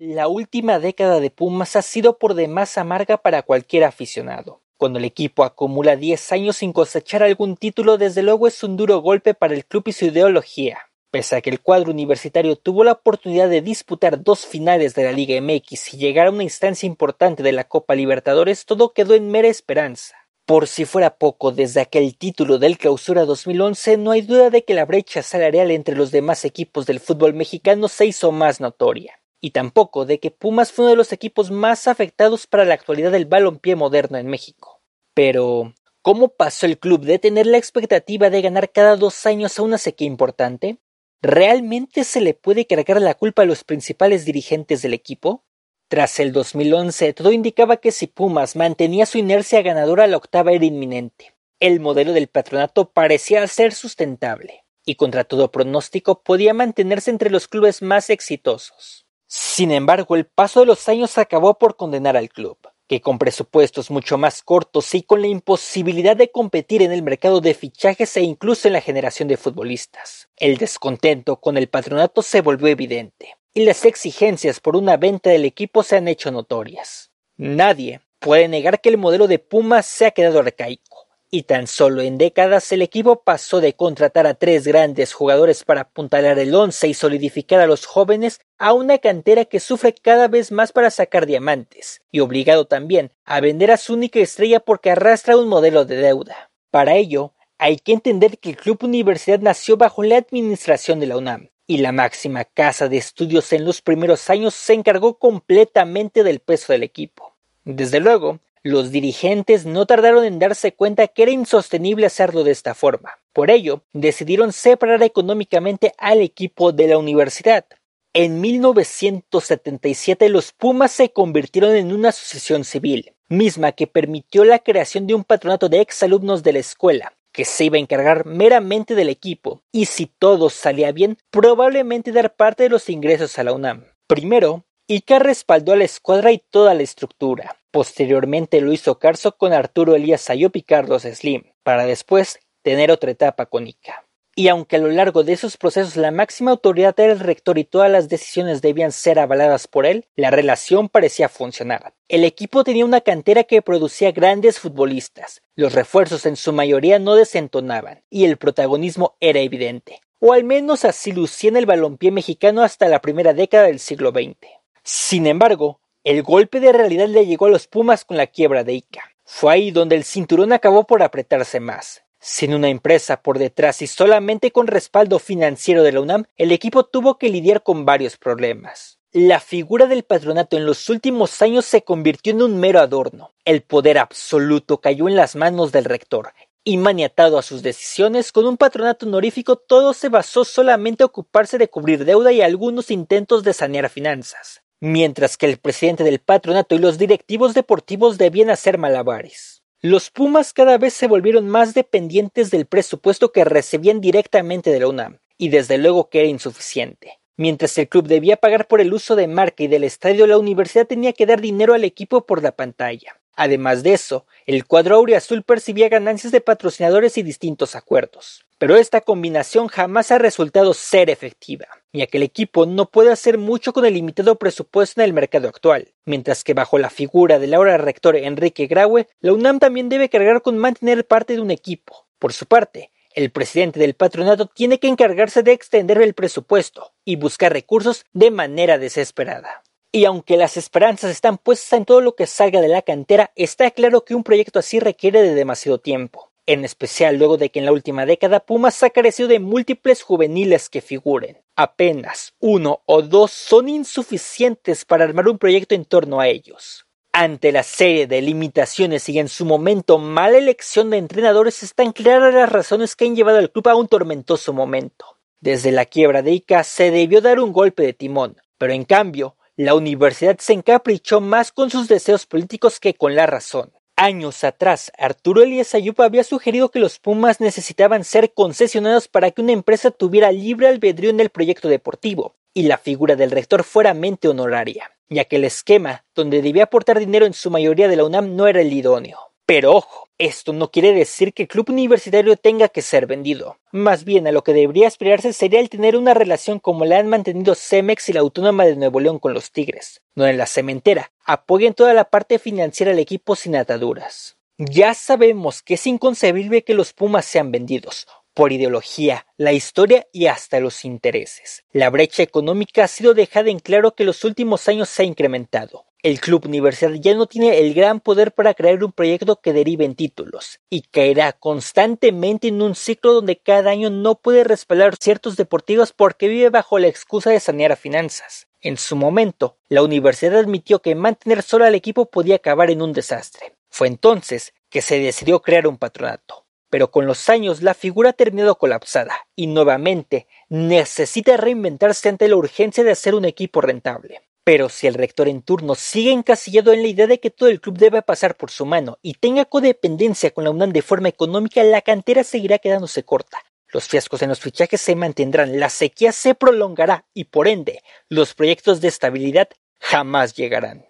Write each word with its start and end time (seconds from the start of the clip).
La 0.00 0.26
última 0.26 0.80
década 0.80 1.20
de 1.20 1.30
Pumas 1.30 1.76
ha 1.76 1.82
sido 1.82 2.18
por 2.18 2.34
demás 2.34 2.78
amarga 2.78 3.16
para 3.16 3.42
cualquier 3.42 3.84
aficionado. 3.84 4.60
Cuando 4.76 4.98
el 4.98 5.04
equipo 5.04 5.44
acumula 5.44 5.94
10 5.94 6.32
años 6.32 6.56
sin 6.56 6.72
cosechar 6.72 7.22
algún 7.22 7.56
título, 7.56 7.96
desde 7.96 8.24
luego 8.24 8.48
es 8.48 8.64
un 8.64 8.76
duro 8.76 9.00
golpe 9.00 9.34
para 9.34 9.54
el 9.54 9.64
club 9.64 9.84
y 9.86 9.92
su 9.92 10.06
ideología. 10.06 10.78
Pese 11.12 11.36
a 11.36 11.40
que 11.40 11.50
el 11.50 11.60
cuadro 11.60 11.92
universitario 11.92 12.56
tuvo 12.56 12.82
la 12.82 12.90
oportunidad 12.90 13.48
de 13.48 13.62
disputar 13.62 14.20
dos 14.20 14.44
finales 14.44 14.96
de 14.96 15.04
la 15.04 15.12
Liga 15.12 15.40
MX 15.40 15.94
y 15.94 15.98
llegar 15.98 16.26
a 16.26 16.32
una 16.32 16.42
instancia 16.42 16.88
importante 16.88 17.44
de 17.44 17.52
la 17.52 17.62
Copa 17.62 17.94
Libertadores, 17.94 18.66
todo 18.66 18.92
quedó 18.94 19.14
en 19.14 19.30
mera 19.30 19.46
esperanza. 19.46 20.16
Por 20.44 20.66
si 20.66 20.86
fuera 20.86 21.18
poco, 21.18 21.52
desde 21.52 21.80
aquel 21.80 22.18
título 22.18 22.58
del 22.58 22.78
Clausura 22.78 23.26
2011 23.26 23.96
no 23.98 24.10
hay 24.10 24.22
duda 24.22 24.50
de 24.50 24.64
que 24.64 24.74
la 24.74 24.86
brecha 24.86 25.22
salarial 25.22 25.70
entre 25.70 25.94
los 25.94 26.10
demás 26.10 26.44
equipos 26.44 26.84
del 26.84 26.98
fútbol 26.98 27.32
mexicano 27.32 27.86
se 27.86 28.06
hizo 28.06 28.32
más 28.32 28.60
notoria 28.60 29.20
y 29.44 29.50
tampoco 29.50 30.06
de 30.06 30.20
que 30.20 30.30
Pumas 30.30 30.72
fue 30.72 30.86
uno 30.86 30.92
de 30.92 30.96
los 30.96 31.12
equipos 31.12 31.50
más 31.50 31.86
afectados 31.86 32.46
para 32.46 32.64
la 32.64 32.72
actualidad 32.72 33.12
del 33.12 33.26
balompié 33.26 33.76
moderno 33.76 34.16
en 34.16 34.26
México. 34.26 34.80
Pero, 35.12 35.74
¿cómo 36.00 36.28
pasó 36.30 36.64
el 36.64 36.78
club 36.78 37.04
de 37.04 37.18
tener 37.18 37.44
la 37.46 37.58
expectativa 37.58 38.30
de 38.30 38.40
ganar 38.40 38.72
cada 38.72 38.96
dos 38.96 39.26
años 39.26 39.58
a 39.58 39.62
una 39.62 39.76
sequía 39.76 40.06
importante? 40.06 40.78
¿Realmente 41.20 42.04
se 42.04 42.22
le 42.22 42.32
puede 42.32 42.66
cargar 42.66 43.02
la 43.02 43.12
culpa 43.12 43.42
a 43.42 43.44
los 43.44 43.64
principales 43.64 44.24
dirigentes 44.24 44.80
del 44.80 44.94
equipo? 44.94 45.44
Tras 45.88 46.20
el 46.20 46.32
2011, 46.32 47.12
todo 47.12 47.30
indicaba 47.30 47.76
que 47.76 47.92
si 47.92 48.06
Pumas 48.06 48.56
mantenía 48.56 49.04
su 49.04 49.18
inercia 49.18 49.60
ganadora, 49.60 50.06
la 50.06 50.16
octava 50.16 50.52
era 50.52 50.64
inminente. 50.64 51.34
El 51.60 51.80
modelo 51.80 52.14
del 52.14 52.28
patronato 52.28 52.92
parecía 52.92 53.46
ser 53.46 53.74
sustentable, 53.74 54.64
y 54.86 54.94
contra 54.94 55.24
todo 55.24 55.52
pronóstico 55.52 56.22
podía 56.22 56.54
mantenerse 56.54 57.10
entre 57.10 57.28
los 57.28 57.46
clubes 57.46 57.82
más 57.82 58.08
exitosos. 58.08 59.03
Sin 59.36 59.72
embargo, 59.72 60.14
el 60.14 60.26
paso 60.26 60.60
de 60.60 60.66
los 60.66 60.88
años 60.88 61.18
acabó 61.18 61.58
por 61.58 61.74
condenar 61.74 62.16
al 62.16 62.28
club, 62.28 62.56
que 62.86 63.00
con 63.00 63.18
presupuestos 63.18 63.90
mucho 63.90 64.16
más 64.16 64.44
cortos 64.44 64.94
y 64.94 65.02
con 65.02 65.20
la 65.20 65.26
imposibilidad 65.26 66.16
de 66.16 66.30
competir 66.30 66.82
en 66.82 66.92
el 66.92 67.02
mercado 67.02 67.40
de 67.40 67.52
fichajes 67.52 68.16
e 68.16 68.20
incluso 68.20 68.68
en 68.68 68.74
la 68.74 68.80
generación 68.80 69.26
de 69.26 69.36
futbolistas, 69.36 70.28
el 70.36 70.56
descontento 70.56 71.40
con 71.40 71.56
el 71.56 71.68
patronato 71.68 72.22
se 72.22 72.42
volvió 72.42 72.68
evidente, 72.68 73.34
y 73.52 73.64
las 73.64 73.84
exigencias 73.84 74.60
por 74.60 74.76
una 74.76 74.96
venta 74.96 75.30
del 75.30 75.46
equipo 75.46 75.82
se 75.82 75.96
han 75.96 76.06
hecho 76.06 76.30
notorias. 76.30 77.10
Nadie 77.36 78.02
puede 78.20 78.46
negar 78.46 78.80
que 78.80 78.90
el 78.90 78.98
modelo 78.98 79.26
de 79.26 79.40
Pumas 79.40 79.84
se 79.84 80.06
ha 80.06 80.12
quedado 80.12 80.38
arcaico 80.38 81.03
y 81.34 81.42
tan 81.42 81.66
solo 81.66 82.00
en 82.00 82.16
décadas 82.16 82.70
el 82.70 82.80
equipo 82.80 83.24
pasó 83.24 83.60
de 83.60 83.72
contratar 83.72 84.24
a 84.24 84.34
tres 84.34 84.68
grandes 84.68 85.12
jugadores 85.12 85.64
para 85.64 85.80
apuntalar 85.80 86.38
el 86.38 86.54
once 86.54 86.86
y 86.86 86.94
solidificar 86.94 87.58
a 87.58 87.66
los 87.66 87.86
jóvenes 87.86 88.38
a 88.56 88.72
una 88.72 88.98
cantera 88.98 89.44
que 89.44 89.58
sufre 89.58 89.92
cada 89.92 90.28
vez 90.28 90.52
más 90.52 90.70
para 90.70 90.90
sacar 90.92 91.26
diamantes, 91.26 92.02
y 92.12 92.20
obligado 92.20 92.66
también 92.66 93.10
a 93.24 93.40
vender 93.40 93.72
a 93.72 93.78
su 93.78 93.94
única 93.94 94.20
estrella 94.20 94.60
porque 94.60 94.92
arrastra 94.92 95.36
un 95.36 95.48
modelo 95.48 95.84
de 95.84 95.96
deuda. 95.96 96.52
Para 96.70 96.94
ello, 96.94 97.32
hay 97.58 97.78
que 97.78 97.94
entender 97.94 98.38
que 98.38 98.50
el 98.50 98.56
Club 98.56 98.84
Universidad 98.84 99.40
nació 99.40 99.76
bajo 99.76 100.04
la 100.04 100.18
administración 100.18 101.00
de 101.00 101.06
la 101.06 101.16
UNAM, 101.16 101.50
y 101.66 101.78
la 101.78 101.90
máxima 101.90 102.44
casa 102.44 102.88
de 102.88 102.98
estudios 102.98 103.52
en 103.52 103.64
los 103.64 103.82
primeros 103.82 104.30
años 104.30 104.54
se 104.54 104.74
encargó 104.74 105.18
completamente 105.18 106.22
del 106.22 106.38
peso 106.38 106.72
del 106.72 106.84
equipo. 106.84 107.34
Desde 107.64 107.98
luego, 107.98 108.38
los 108.64 108.90
dirigentes 108.90 109.66
no 109.66 109.84
tardaron 109.84 110.24
en 110.24 110.38
darse 110.38 110.72
cuenta 110.72 111.06
que 111.06 111.22
era 111.22 111.32
insostenible 111.32 112.06
hacerlo 112.06 112.44
de 112.44 112.50
esta 112.50 112.74
forma. 112.74 113.18
Por 113.34 113.50
ello, 113.50 113.84
decidieron 113.92 114.54
separar 114.54 115.02
económicamente 115.02 115.92
al 115.98 116.22
equipo 116.22 116.72
de 116.72 116.88
la 116.88 116.96
universidad. 116.96 117.66
En 118.14 118.40
1977 118.40 120.30
los 120.30 120.52
Pumas 120.52 120.92
se 120.92 121.10
convirtieron 121.10 121.76
en 121.76 121.92
una 121.92 122.08
asociación 122.08 122.64
civil, 122.64 123.12
misma 123.28 123.72
que 123.72 123.86
permitió 123.86 124.44
la 124.44 124.60
creación 124.60 125.06
de 125.06 125.14
un 125.14 125.24
patronato 125.24 125.68
de 125.68 125.82
exalumnos 125.82 126.42
de 126.42 126.54
la 126.54 126.60
escuela, 126.60 127.12
que 127.32 127.44
se 127.44 127.66
iba 127.66 127.76
a 127.76 127.80
encargar 127.80 128.24
meramente 128.24 128.94
del 128.94 129.10
equipo, 129.10 129.60
y 129.72 129.86
si 129.86 130.06
todo 130.06 130.48
salía 130.48 130.90
bien, 130.90 131.18
probablemente 131.30 132.12
dar 132.12 132.34
parte 132.34 132.62
de 132.62 132.70
los 132.70 132.88
ingresos 132.88 133.38
a 133.38 133.44
la 133.44 133.52
UNAM. 133.52 133.84
Primero, 134.06 134.64
Ica 134.86 135.18
respaldó 135.18 135.72
a 135.72 135.76
la 135.76 135.84
escuadra 135.84 136.32
y 136.32 136.38
toda 136.38 136.72
la 136.72 136.82
estructura. 136.82 137.58
Posteriormente 137.74 138.60
lo 138.60 138.72
hizo 138.72 139.00
Carso 139.00 139.36
con 139.36 139.52
Arturo 139.52 139.96
Elías 139.96 140.30
Ayop 140.30 140.54
y 140.54 140.62
Carlos 140.62 141.02
Slim, 141.02 141.42
para 141.64 141.86
después 141.86 142.38
tener 142.62 142.92
otra 142.92 143.10
etapa 143.10 143.46
con 143.46 143.66
Ica. 143.66 144.06
Y 144.36 144.46
aunque 144.46 144.76
a 144.76 144.78
lo 144.78 144.90
largo 144.90 145.24
de 145.24 145.32
esos 145.32 145.56
procesos 145.56 145.96
la 145.96 146.12
máxima 146.12 146.52
autoridad 146.52 146.94
era 147.00 147.12
el 147.12 147.18
rector 147.18 147.58
y 147.58 147.64
todas 147.64 147.90
las 147.90 148.08
decisiones 148.08 148.62
debían 148.62 148.92
ser 148.92 149.18
avaladas 149.18 149.66
por 149.66 149.86
él, 149.86 150.06
la 150.14 150.30
relación 150.30 150.88
parecía 150.88 151.28
funcionar. 151.28 151.94
El 152.06 152.22
equipo 152.22 152.62
tenía 152.62 152.84
una 152.84 153.00
cantera 153.00 153.42
que 153.42 153.60
producía 153.60 154.12
grandes 154.12 154.60
futbolistas, 154.60 155.42
los 155.56 155.72
refuerzos 155.72 156.26
en 156.26 156.36
su 156.36 156.52
mayoría 156.52 157.00
no 157.00 157.16
desentonaban, 157.16 158.04
y 158.08 158.24
el 158.24 158.36
protagonismo 158.36 159.16
era 159.18 159.40
evidente, 159.40 160.00
o 160.20 160.32
al 160.32 160.44
menos 160.44 160.84
así 160.84 161.10
lucía 161.10 161.50
en 161.50 161.56
el 161.56 161.66
balompié 161.66 162.12
mexicano 162.12 162.62
hasta 162.62 162.86
la 162.86 163.00
primera 163.00 163.34
década 163.34 163.64
del 163.64 163.80
siglo 163.80 164.12
XX. 164.12 164.36
Sin 164.84 165.26
embargo, 165.26 165.80
el 166.04 166.22
golpe 166.22 166.60
de 166.60 166.70
realidad 166.70 167.08
le 167.08 167.24
llegó 167.24 167.46
a 167.46 167.50
los 167.50 167.66
Pumas 167.66 168.04
con 168.04 168.18
la 168.18 168.26
quiebra 168.26 168.62
de 168.62 168.74
Ica. 168.74 169.10
Fue 169.24 169.54
ahí 169.54 169.70
donde 169.70 169.96
el 169.96 170.04
cinturón 170.04 170.52
acabó 170.52 170.86
por 170.86 171.02
apretarse 171.02 171.60
más. 171.60 172.04
Sin 172.20 172.52
una 172.52 172.68
empresa 172.68 173.22
por 173.22 173.38
detrás 173.38 173.80
y 173.80 173.86
solamente 173.86 174.50
con 174.50 174.66
respaldo 174.66 175.18
financiero 175.18 175.82
de 175.82 175.92
la 175.92 176.02
UNAM, 176.02 176.26
el 176.36 176.52
equipo 176.52 176.84
tuvo 176.84 177.16
que 177.16 177.30
lidiar 177.30 177.62
con 177.62 177.86
varios 177.86 178.18
problemas. 178.18 178.98
La 179.12 179.40
figura 179.40 179.86
del 179.86 180.02
patronato 180.02 180.58
en 180.58 180.66
los 180.66 180.90
últimos 180.90 181.40
años 181.40 181.64
se 181.64 181.84
convirtió 181.84 182.34
en 182.34 182.42
un 182.42 182.60
mero 182.60 182.80
adorno. 182.80 183.32
El 183.46 183.62
poder 183.62 183.96
absoluto 183.96 184.82
cayó 184.82 185.08
en 185.08 185.16
las 185.16 185.36
manos 185.36 185.72
del 185.72 185.86
rector, 185.86 186.34
y 186.64 186.76
maniatado 186.76 187.38
a 187.38 187.42
sus 187.42 187.62
decisiones, 187.62 188.30
con 188.30 188.46
un 188.46 188.58
patronato 188.58 189.06
honorífico 189.06 189.56
todo 189.56 189.94
se 189.94 190.10
basó 190.10 190.44
solamente 190.44 191.02
a 191.02 191.06
ocuparse 191.06 191.56
de 191.56 191.68
cubrir 191.68 192.04
deuda 192.04 192.30
y 192.30 192.42
algunos 192.42 192.90
intentos 192.90 193.42
de 193.42 193.54
sanear 193.54 193.88
finanzas 193.88 194.63
mientras 194.84 195.38
que 195.38 195.46
el 195.46 195.56
presidente 195.56 196.04
del 196.04 196.18
patronato 196.18 196.74
y 196.74 196.78
los 196.78 196.98
directivos 196.98 197.54
deportivos 197.54 198.18
debían 198.18 198.50
hacer 198.50 198.76
malabares. 198.76 199.62
Los 199.80 200.10
Pumas 200.10 200.52
cada 200.52 200.76
vez 200.76 200.92
se 200.92 201.06
volvieron 201.06 201.48
más 201.48 201.72
dependientes 201.72 202.50
del 202.50 202.66
presupuesto 202.66 203.32
que 203.32 203.44
recibían 203.44 204.02
directamente 204.02 204.70
de 204.70 204.80
la 204.80 204.88
UNAM, 204.88 205.20
y 205.38 205.48
desde 205.48 205.78
luego 205.78 206.10
que 206.10 206.20
era 206.20 206.28
insuficiente. 206.28 207.18
Mientras 207.38 207.78
el 207.78 207.88
club 207.88 208.06
debía 208.06 208.36
pagar 208.36 208.66
por 208.66 208.82
el 208.82 208.92
uso 208.92 209.16
de 209.16 209.26
marca 209.26 209.62
y 209.62 209.68
del 209.68 209.84
estadio, 209.84 210.26
la 210.26 210.36
universidad 210.36 210.86
tenía 210.86 211.14
que 211.14 211.24
dar 211.24 211.40
dinero 211.40 211.72
al 211.72 211.84
equipo 211.84 212.26
por 212.26 212.42
la 212.42 212.52
pantalla. 212.52 213.18
Además 213.36 213.82
de 213.82 213.94
eso, 213.94 214.26
el 214.46 214.64
cuadro 214.66 215.04
azul 215.16 215.42
percibía 215.42 215.88
ganancias 215.88 216.32
de 216.32 216.40
patrocinadores 216.40 217.18
y 217.18 217.22
distintos 217.22 217.74
acuerdos. 217.74 218.44
Pero 218.58 218.76
esta 218.76 219.00
combinación 219.00 219.66
jamás 219.66 220.12
ha 220.12 220.18
resultado 220.18 220.72
ser 220.74 221.10
efectiva, 221.10 221.66
ya 221.92 222.06
que 222.06 222.18
el 222.18 222.22
equipo 222.22 222.64
no 222.64 222.88
puede 222.88 223.10
hacer 223.10 223.36
mucho 223.36 223.72
con 223.72 223.84
el 223.84 223.94
limitado 223.94 224.36
presupuesto 224.36 225.00
en 225.00 225.06
el 225.06 225.12
mercado 225.12 225.48
actual, 225.48 225.92
mientras 226.04 226.44
que 226.44 226.54
bajo 226.54 226.78
la 226.78 226.90
figura 226.90 227.40
del 227.40 227.54
ahora 227.54 227.76
rector 227.76 228.14
Enrique 228.16 228.68
Graue, 228.68 229.08
la 229.20 229.32
UNAM 229.32 229.58
también 229.58 229.88
debe 229.88 230.08
cargar 230.08 230.40
con 230.40 230.56
mantener 230.56 231.04
parte 231.04 231.34
de 231.34 231.40
un 231.40 231.50
equipo. 231.50 232.06
Por 232.20 232.32
su 232.32 232.46
parte, 232.46 232.92
el 233.14 233.30
presidente 233.30 233.80
del 233.80 233.94
patronato 233.94 234.46
tiene 234.46 234.78
que 234.78 234.88
encargarse 234.88 235.42
de 235.42 235.52
extender 235.52 236.00
el 236.00 236.14
presupuesto 236.14 236.92
y 237.04 237.16
buscar 237.16 237.52
recursos 237.52 238.06
de 238.12 238.30
manera 238.30 238.78
desesperada. 238.78 239.63
Y 239.94 240.06
aunque 240.06 240.36
las 240.36 240.56
esperanzas 240.56 241.12
están 241.12 241.38
puestas 241.38 241.74
en 241.74 241.84
todo 241.84 242.00
lo 242.00 242.16
que 242.16 242.26
salga 242.26 242.60
de 242.60 242.66
la 242.66 242.82
cantera, 242.82 243.30
está 243.36 243.70
claro 243.70 244.04
que 244.04 244.16
un 244.16 244.24
proyecto 244.24 244.58
así 244.58 244.80
requiere 244.80 245.22
de 245.22 245.36
demasiado 245.36 245.78
tiempo, 245.78 246.32
en 246.46 246.64
especial 246.64 247.16
luego 247.16 247.36
de 247.36 247.50
que 247.50 247.60
en 247.60 247.64
la 247.64 247.70
última 247.70 248.04
década 248.04 248.40
Pumas 248.40 248.82
ha 248.82 248.90
carecido 248.90 249.28
de 249.28 249.38
múltiples 249.38 250.02
juveniles 250.02 250.68
que 250.68 250.80
figuren. 250.80 251.38
Apenas 251.54 252.34
uno 252.40 252.82
o 252.86 253.02
dos 253.02 253.30
son 253.30 253.68
insuficientes 253.68 254.84
para 254.84 255.04
armar 255.04 255.28
un 255.28 255.38
proyecto 255.38 255.76
en 255.76 255.84
torno 255.84 256.18
a 256.18 256.26
ellos. 256.26 256.86
Ante 257.12 257.52
la 257.52 257.62
serie 257.62 258.08
de 258.08 258.20
limitaciones 258.20 259.08
y 259.08 259.20
en 259.20 259.28
su 259.28 259.44
momento 259.44 259.98
mala 259.98 260.38
elección 260.38 260.90
de 260.90 260.96
entrenadores 260.96 261.62
están 261.62 261.92
claras 261.92 262.34
las 262.34 262.50
razones 262.50 262.96
que 262.96 263.04
han 263.04 263.14
llevado 263.14 263.38
al 263.38 263.52
club 263.52 263.68
a 263.68 263.76
un 263.76 263.86
tormentoso 263.86 264.52
momento. 264.52 265.06
Desde 265.38 265.70
la 265.70 265.84
quiebra 265.84 266.22
de 266.22 266.32
Ica 266.32 266.64
se 266.64 266.90
debió 266.90 267.20
dar 267.20 267.38
un 267.38 267.52
golpe 267.52 267.84
de 267.84 267.92
timón, 267.92 268.38
pero 268.58 268.72
en 268.72 268.82
cambio 268.82 269.36
la 269.56 269.76
universidad 269.76 270.38
se 270.38 270.52
encaprichó 270.52 271.20
más 271.20 271.52
con 271.52 271.70
sus 271.70 271.86
deseos 271.86 272.26
políticos 272.26 272.80
que 272.80 272.94
con 272.94 273.14
la 273.14 273.26
razón. 273.26 273.72
Años 273.96 274.42
atrás, 274.42 274.90
Arturo 274.98 275.42
Elías 275.42 275.76
Ayup 275.76 276.00
había 276.00 276.24
sugerido 276.24 276.70
que 276.70 276.80
los 276.80 276.98
Pumas 276.98 277.40
necesitaban 277.40 278.02
ser 278.02 278.34
concesionados 278.34 279.06
para 279.06 279.30
que 279.30 279.42
una 279.42 279.52
empresa 279.52 279.92
tuviera 279.92 280.32
libre 280.32 280.66
albedrío 280.66 281.10
en 281.10 281.20
el 281.20 281.30
proyecto 281.30 281.68
deportivo 281.68 282.34
y 282.52 282.64
la 282.64 282.78
figura 282.78 283.14
del 283.14 283.30
rector 283.30 283.62
fuera 283.62 283.94
mente 283.94 284.26
honoraria, 284.26 284.90
ya 285.08 285.24
que 285.24 285.36
el 285.36 285.44
esquema 285.44 286.04
donde 286.16 286.42
debía 286.42 286.64
aportar 286.64 286.98
dinero 286.98 287.24
en 287.24 287.34
su 287.34 287.48
mayoría 287.50 287.86
de 287.86 287.94
la 287.94 288.04
UNAM 288.04 288.34
no 288.34 288.48
era 288.48 288.60
el 288.60 288.72
idóneo. 288.72 289.33
Pero 289.46 289.74
ojo, 289.74 290.08
esto 290.16 290.54
no 290.54 290.70
quiere 290.70 290.92
decir 290.92 291.34
que 291.34 291.42
el 291.42 291.48
club 291.48 291.68
universitario 291.68 292.36
tenga 292.36 292.68
que 292.68 292.80
ser 292.80 293.06
vendido. 293.06 293.58
Más 293.72 294.04
bien 294.04 294.26
a 294.26 294.32
lo 294.32 294.42
que 294.42 294.54
debería 294.54 294.88
aspirarse 294.88 295.34
sería 295.34 295.60
el 295.60 295.68
tener 295.68 295.96
una 295.96 296.14
relación 296.14 296.60
como 296.60 296.86
la 296.86 296.98
han 296.98 297.08
mantenido 297.08 297.54
Cemex 297.54 298.08
y 298.08 298.14
la 298.14 298.20
Autónoma 298.20 298.64
de 298.64 298.76
Nuevo 298.76 299.00
León 299.00 299.18
con 299.18 299.34
los 299.34 299.52
Tigres, 299.52 300.02
donde 300.14 300.32
la 300.32 300.46
cementera 300.46 301.12
apoyen 301.26 301.74
toda 301.74 301.92
la 301.92 302.04
parte 302.04 302.38
financiera 302.38 302.92
del 302.92 303.00
equipo 303.00 303.36
sin 303.36 303.54
ataduras. 303.56 304.38
Ya 304.56 304.94
sabemos 304.94 305.62
que 305.62 305.74
es 305.74 305.86
inconcebible 305.86 306.64
que 306.64 306.74
los 306.74 306.94
Pumas 306.94 307.26
sean 307.26 307.52
vendidos, 307.52 308.06
por 308.34 308.52
ideología, 308.52 309.26
la 309.36 309.52
historia 309.52 310.06
y 310.12 310.26
hasta 310.26 310.60
los 310.60 310.84
intereses. 310.84 311.64
La 311.72 311.90
brecha 311.90 312.22
económica 312.22 312.84
ha 312.84 312.88
sido 312.88 313.14
dejada 313.14 313.50
en 313.50 313.58
claro 313.58 313.94
que 313.94 314.04
los 314.04 314.24
últimos 314.24 314.68
años 314.68 314.88
se 314.88 315.02
ha 315.02 315.06
incrementado. 315.06 315.86
El 316.04 316.20
club 316.20 316.44
universidad 316.44 316.92
ya 316.92 317.14
no 317.14 317.26
tiene 317.26 317.60
el 317.60 317.72
gran 317.72 317.98
poder 317.98 318.32
para 318.32 318.52
crear 318.52 318.84
un 318.84 318.92
proyecto 318.92 319.40
que 319.40 319.54
derive 319.54 319.86
en 319.86 319.94
títulos, 319.94 320.60
y 320.68 320.82
caerá 320.82 321.32
constantemente 321.32 322.48
en 322.48 322.60
un 322.60 322.74
ciclo 322.74 323.14
donde 323.14 323.38
cada 323.38 323.70
año 323.70 323.88
no 323.88 324.16
puede 324.16 324.44
respaldar 324.44 324.96
ciertos 325.00 325.36
deportivos 325.36 325.94
porque 325.94 326.28
vive 326.28 326.50
bajo 326.50 326.78
la 326.78 326.88
excusa 326.88 327.30
de 327.30 327.40
sanear 327.40 327.74
finanzas. 327.78 328.48
En 328.60 328.76
su 328.76 328.96
momento, 328.96 329.56
la 329.70 329.82
universidad 329.82 330.38
admitió 330.38 330.82
que 330.82 330.94
mantener 330.94 331.42
solo 331.42 331.64
al 331.64 331.74
equipo 331.74 332.10
podía 332.10 332.34
acabar 332.34 332.70
en 332.70 332.82
un 332.82 332.92
desastre. 332.92 333.54
Fue 333.70 333.86
entonces 333.86 334.52
que 334.68 334.82
se 334.82 334.98
decidió 334.98 335.40
crear 335.40 335.66
un 335.66 335.78
patronato. 335.78 336.44
Pero 336.68 336.90
con 336.90 337.06
los 337.06 337.30
años 337.30 337.62
la 337.62 337.72
figura 337.72 338.10
ha 338.10 338.12
terminado 338.12 338.58
colapsada 338.58 339.26
y 339.34 339.46
nuevamente 339.46 340.26
necesita 340.50 341.38
reinventarse 341.38 342.10
ante 342.10 342.28
la 342.28 342.36
urgencia 342.36 342.84
de 342.84 342.90
hacer 342.90 343.14
un 343.14 343.24
equipo 343.24 343.62
rentable. 343.62 344.20
Pero 344.44 344.68
si 344.68 344.86
el 344.86 344.94
rector 344.94 345.26
en 345.28 345.42
turno 345.42 345.74
sigue 345.74 346.12
encasillado 346.12 346.72
en 346.72 346.82
la 346.82 346.88
idea 346.88 347.06
de 347.06 347.18
que 347.18 347.30
todo 347.30 347.48
el 347.48 347.62
club 347.62 347.78
debe 347.78 348.02
pasar 348.02 348.36
por 348.36 348.50
su 348.50 348.66
mano 348.66 348.98
y 349.00 349.14
tenga 349.14 349.46
codependencia 349.46 350.32
con 350.32 350.44
la 350.44 350.50
UNAM 350.50 350.70
de 350.70 350.82
forma 350.82 351.08
económica, 351.08 351.64
la 351.64 351.80
cantera 351.80 352.22
seguirá 352.24 352.58
quedándose 352.58 353.04
corta. 353.04 353.38
Los 353.68 353.88
fiascos 353.88 354.22
en 354.22 354.28
los 354.28 354.40
fichajes 354.40 354.80
se 354.80 354.94
mantendrán, 354.94 355.58
la 355.58 355.70
sequía 355.70 356.12
se 356.12 356.34
prolongará 356.34 357.06
y 357.14 357.24
por 357.24 357.48
ende 357.48 357.82
los 358.08 358.34
proyectos 358.34 358.80
de 358.80 358.88
estabilidad 358.88 359.48
jamás 359.80 360.34
llegarán. 360.34 360.86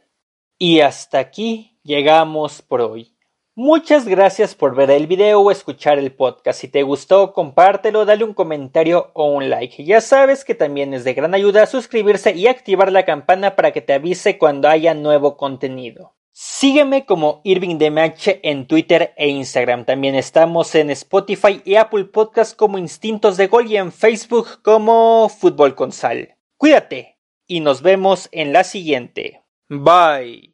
Y 0.58 0.80
hasta 0.80 1.18
aquí 1.20 1.78
llegamos 1.82 2.60
por 2.60 2.80
hoy. 2.80 3.13
Muchas 3.56 4.08
gracias 4.08 4.56
por 4.56 4.74
ver 4.74 4.90
el 4.90 5.06
video 5.06 5.40
o 5.40 5.50
escuchar 5.52 5.98
el 6.00 6.12
podcast. 6.12 6.60
Si 6.60 6.66
te 6.66 6.82
gustó, 6.82 7.32
compártelo, 7.32 8.04
dale 8.04 8.24
un 8.24 8.34
comentario 8.34 9.12
o 9.14 9.26
un 9.26 9.48
like. 9.48 9.84
Ya 9.84 10.00
sabes 10.00 10.44
que 10.44 10.56
también 10.56 10.92
es 10.92 11.04
de 11.04 11.14
gran 11.14 11.34
ayuda 11.34 11.66
suscribirse 11.66 12.32
y 12.34 12.48
activar 12.48 12.90
la 12.90 13.04
campana 13.04 13.54
para 13.54 13.72
que 13.72 13.80
te 13.80 13.92
avise 13.92 14.38
cuando 14.38 14.68
haya 14.68 14.92
nuevo 14.94 15.36
contenido. 15.36 16.16
Sígueme 16.32 17.06
como 17.06 17.42
Irving 17.44 17.78
DMH 17.78 18.40
en 18.42 18.66
Twitter 18.66 19.14
e 19.16 19.28
Instagram. 19.28 19.84
También 19.84 20.16
estamos 20.16 20.74
en 20.74 20.90
Spotify 20.90 21.62
y 21.64 21.76
Apple 21.76 22.06
Podcast 22.06 22.56
como 22.56 22.76
Instintos 22.76 23.36
de 23.36 23.46
Gol 23.46 23.70
y 23.70 23.76
en 23.76 23.92
Facebook 23.92 24.62
como 24.62 25.28
Fútbol 25.28 25.76
con 25.76 25.92
Sal. 25.92 26.34
Cuídate 26.56 27.20
y 27.46 27.60
nos 27.60 27.82
vemos 27.82 28.28
en 28.32 28.52
la 28.52 28.64
siguiente. 28.64 29.44
Bye. 29.68 30.53